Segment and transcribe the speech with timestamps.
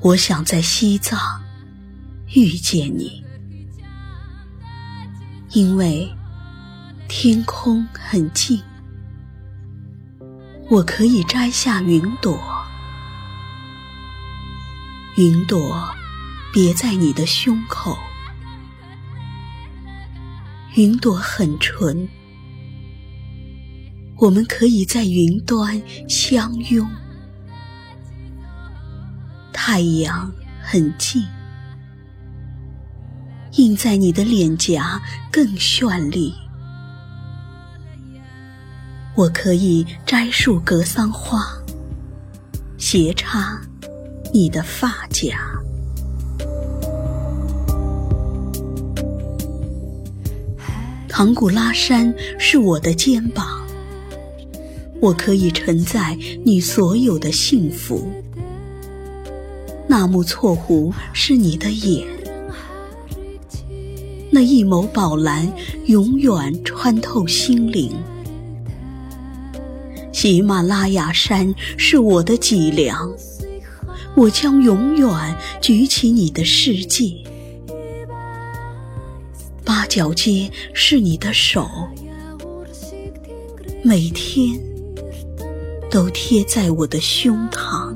[0.00, 1.42] 我想在西藏
[2.34, 3.24] 遇见你，
[5.50, 6.10] 因为
[7.08, 8.62] 天空很近。
[10.70, 12.38] 我可以摘下云朵，
[15.16, 15.88] 云朵
[16.52, 17.96] 别在你的胸口，
[20.74, 22.08] 云朵很纯。
[24.16, 26.88] 我们可以在云端相拥。
[29.52, 30.32] 太阳
[30.62, 31.24] 很近，
[33.52, 35.00] 映在你的脸颊
[35.32, 36.34] 更绚丽。
[39.16, 41.44] 我可以摘束格桑花，
[42.76, 43.60] 斜插
[44.32, 45.38] 你的发夹。
[51.08, 53.63] 唐古拉山是我的肩膀，
[55.04, 56.16] 我可以承载
[56.46, 58.10] 你所有的幸福。
[59.86, 62.06] 纳木错湖是你的眼，
[64.30, 65.46] 那一眸宝蓝
[65.84, 67.92] 永远穿透心灵。
[70.10, 73.14] 喜马拉雅山是我的脊梁，
[74.16, 77.12] 我将永远举起你的世界。
[79.66, 81.68] 八角街是你的手，
[83.82, 84.58] 每天
[85.94, 87.94] 都贴在我的胸膛。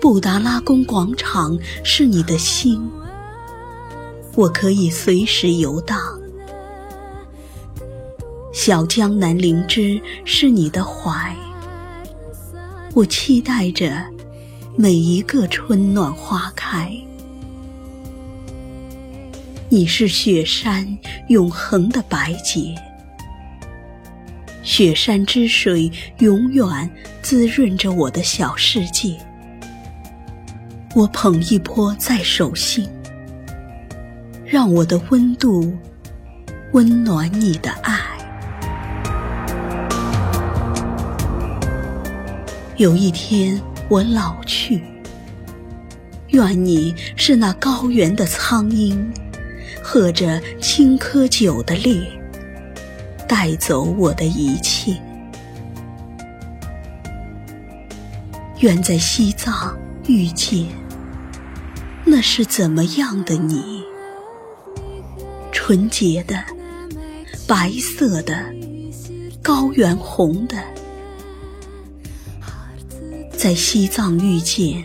[0.00, 2.90] 布达拉宫广场是你的心，
[4.34, 5.96] 我可以随时游荡。
[8.52, 11.36] 小江南灵芝是你的怀，
[12.94, 14.04] 我期待着
[14.74, 16.92] 每一个春暖花开。
[19.74, 20.86] 你是雪山
[21.28, 22.74] 永恒的白洁，
[24.62, 26.90] 雪山之水永远
[27.22, 29.16] 滋润着我的小世界。
[30.94, 32.86] 我捧一波在手心，
[34.44, 35.74] 让我的温度
[36.72, 37.98] 温暖你的爱。
[42.76, 43.58] 有一天
[43.88, 44.82] 我老去，
[46.28, 49.10] 愿你是那高原的苍鹰，
[49.82, 52.00] 喝着青稞酒的烈，
[53.28, 54.96] 带走我的一切。
[58.60, 59.76] 愿在西藏
[60.06, 60.66] 遇见。
[62.04, 63.82] 那是怎么样的你？
[65.52, 66.42] 纯洁的、
[67.46, 68.44] 白色的、
[69.40, 70.56] 高原红的，
[73.36, 74.82] 在西藏遇见，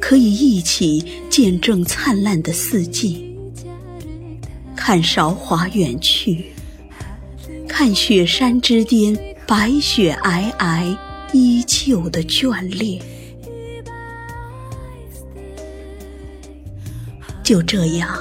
[0.00, 3.25] 可以一起见证灿烂的四季，
[4.86, 6.44] 看韶华远去，
[7.66, 10.96] 看雪山之巅白雪皑皑
[11.32, 13.02] 依旧的眷恋。
[17.42, 18.16] 就这样，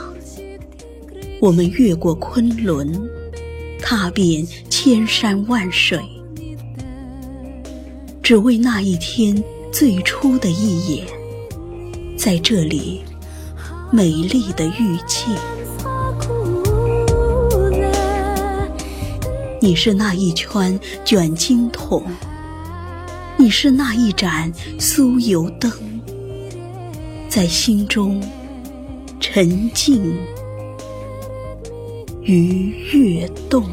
[1.39, 2.91] 我们越过昆仑，
[3.79, 5.99] 踏遍千山万水，
[8.23, 11.05] 只为那一天最初的一眼，
[12.17, 13.01] 在这里
[13.91, 15.29] 美丽的遇见。
[19.65, 22.03] 你是那一圈卷金筒，
[23.35, 25.71] 你是那一盏酥油灯，
[27.27, 28.21] 在心中。
[29.19, 30.15] 沉静
[32.21, 33.63] 于跃动。